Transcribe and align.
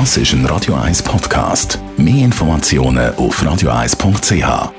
Das 0.00 0.16
ist 0.16 0.32
ein 0.32 0.44
Radio 0.46 0.74
1 0.74 1.04
Podcast. 1.04 1.78
Mehr 1.96 2.24
Informationen 2.24 3.14
auf 3.14 3.40
radio1.ch. 3.40 4.72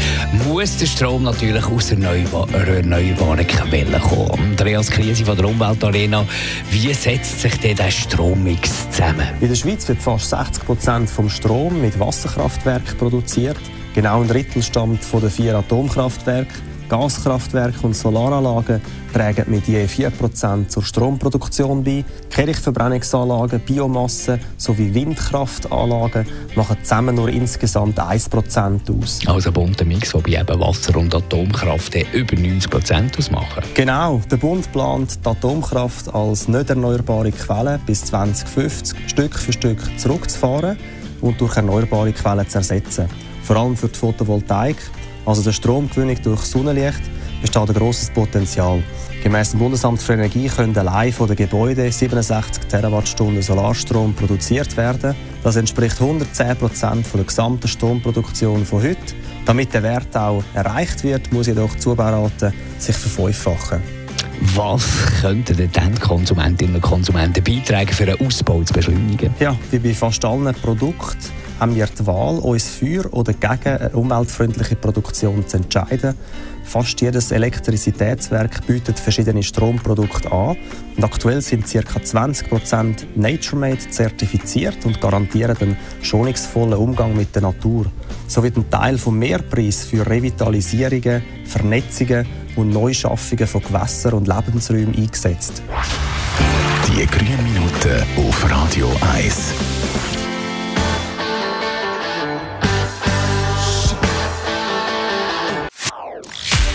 muss 0.48 0.78
der 0.78 0.86
Strom 0.86 1.24
natürlich 1.24 1.66
aus 1.66 1.92
erneuerbaren 1.92 3.48
Quellen 3.48 4.02
kommen. 4.02 4.52
Andreas 4.52 4.90
Krise 4.90 5.26
von 5.26 5.36
der 5.36 5.48
Umweltarena, 5.48 6.26
wie 6.72 6.94
setzt 6.94 7.42
sich 7.42 7.60
denn 7.60 7.76
der 7.76 7.92
Strommix 7.92 8.90
zusammen? 8.92 9.28
In 9.42 9.50
der 9.50 9.56
Schweiz 9.56 9.88
wird 9.88 10.02
fast 10.02 10.30
60 10.30 10.66
Prozent 10.66 11.10
vom 11.10 11.30
Strom 11.30 11.82
mit 11.82 12.00
Wasserkraftwerken 12.00 12.98
produziert. 12.98 13.58
Genau 13.94 14.22
ein 14.22 14.28
Drittel 14.30 14.64
stammt 14.64 15.04
von 15.04 15.22
den 15.22 15.30
vier 15.30 15.56
Atomkraftwerken. 15.58 16.75
Gaskraftwerke 16.90 17.86
und 17.86 17.96
Solaranlagen 17.96 18.82
tragen 19.14 19.46
mit 19.48 19.68
je 19.68 19.86
4% 19.86 20.68
zur 20.68 20.84
Stromproduktion 20.84 21.84
bei. 21.84 22.04
Kirchverbrennungsanlagen, 22.30 23.60
Biomasse 23.62 24.40
sowie 24.58 24.94
Windkraftanlagen 24.94 26.26
machen 26.56 26.78
zusammen 26.84 27.16
nur 27.16 27.30
insgesamt 27.30 28.00
1% 28.00 29.02
aus. 29.02 29.22
Also 29.26 29.50
ein 29.50 29.54
bunter 29.54 29.86
Mix, 29.86 30.14
wobei 30.14 30.40
eben 30.40 30.60
Wasser 30.60 30.96
und 30.98 31.14
Atomkraft 31.14 31.96
über 32.14 32.36
90% 32.36 33.18
ausmachen. 33.18 33.64
Genau. 33.74 34.22
Der 34.30 34.38
Bund 34.38 34.72
plant 34.72 35.20
die 35.24 35.30
Atomkraft 35.30 36.14
als 36.14 36.48
nicht 36.48 36.70
erneuerbare 36.70 37.32
Quelle 37.32 37.80
bis 37.86 38.06
2050 38.06 39.10
Stück 39.10 39.36
für 39.38 39.54
Stück 39.54 39.80
zurückzufahren 39.98 40.78
und 41.22 41.40
durch 41.40 41.56
erneuerbare 41.56 42.12
Quellen 42.12 42.48
zu 42.48 42.58
ersetzen. 42.58 43.08
Vor 43.44 43.58
allem 43.58 43.78
für 43.78 43.88
die 43.88 43.98
Photovoltaik 43.98 44.78
also 45.26 45.42
der 45.42 45.52
Stromgewinnung 45.52 46.22
durch 46.22 46.42
Sonnenlicht, 46.42 47.02
besteht 47.42 47.70
ein 47.70 47.76
grosses 47.76 48.10
Potenzial. 48.12 48.82
Gemäss 49.24 49.52
dem 49.52 49.60
Bundesamt 49.60 50.02
für 50.02 50.14
Energie 50.14 50.48
können 50.48 50.78
allein 50.78 51.12
von 51.12 51.28
den 51.28 51.36
Gebäuden 51.36 51.92
67 51.92 52.66
Terawattstunden 52.66 53.42
Solarstrom 53.42 54.14
produziert 54.14 54.78
werden. 54.78 55.16
Das 55.44 55.56
entspricht 55.56 56.00
110 56.00 56.56
Prozent 56.58 57.08
der 57.14 57.24
gesamten 57.24 57.68
Stromproduktion 57.68 58.66
von 58.66 58.84
heute. 58.84 59.16
Damit 59.46 59.74
der 59.74 59.84
Wert 59.84 60.16
auch 60.16 60.44
erreicht 60.54 61.04
wird, 61.04 61.32
muss 61.34 61.48
jedoch 61.48 61.76
Zubauraten 61.76 62.54
sich 62.78 62.96
verfünffachen. 62.96 63.82
Was 64.54 64.86
könnten 65.22 65.56
denn 65.58 66.00
Konsumentinnen 66.00 66.76
und 66.76 66.82
Konsumenten 66.82 67.44
beitragen, 67.44 67.92
für 67.92 68.04
einen 68.04 68.20
Ausbau 68.26 68.62
zu 68.64 68.74
beschleunigen? 68.74 69.34
Ja, 69.40 69.56
wie 69.72 69.80
bei 69.80 69.94
fast 69.94 70.24
allen 70.26 70.54
Produkten 70.56 71.18
haben 71.60 71.76
wir 71.76 71.88
die 71.88 72.06
Wahl, 72.06 72.38
uns 72.40 72.68
für 72.68 73.12
oder 73.14 73.34
gegen 73.34 73.78
eine 73.78 73.90
umweltfreundliche 73.92 74.76
Produktion 74.76 75.48
zu 75.48 75.58
entscheiden. 75.58 76.16
Fast 76.64 77.00
jedes 77.00 77.32
Elektrizitätswerk 77.32 78.66
bietet 78.66 79.00
verschiedene 79.00 79.44
Stromprodukte 79.44 80.32
an. 80.32 80.58
Und 80.98 81.04
aktuell 81.04 81.42
sind 81.42 81.66
ca. 81.66 81.80
20% 81.80 83.06
Nature-Made 83.16 83.90
zertifiziert 83.90 84.84
und 84.86 85.00
garantieren 85.00 85.56
einen 85.60 85.78
schonungsvollen 86.02 86.74
Umgang 86.74 87.16
mit 87.16 87.36
der 87.36 87.44
Natur. 87.44 87.86
So 88.28 88.42
wird 88.42 88.58
ein 88.58 88.70
Teil 88.70 88.98
vom 88.98 89.20
Mehrpreis 89.20 89.86
für 89.86 90.06
Revitalisierungen, 90.06 91.22
Vernetzungen 91.46 92.26
und 92.56 92.70
Neuschaffungen 92.70 93.48
von 93.48 93.62
Gewässern 93.62 94.14
und 94.14 94.28
Lebensräumen 94.28 94.96
eingesetzt. 94.96 95.62
Die 96.88 97.06
grünen 97.06 97.44
Minuten 97.44 98.04
auf 98.18 98.50
Radio 98.50 98.90
1. 99.14 99.54